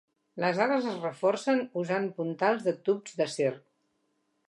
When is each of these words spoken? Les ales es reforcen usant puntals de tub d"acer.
Les 0.43 0.61
ales 0.65 0.87
es 0.91 0.95
reforcen 1.03 1.61
usant 1.83 2.09
puntals 2.17 2.67
de 2.71 2.77
tub 2.89 3.15
d"acer. 3.21 3.55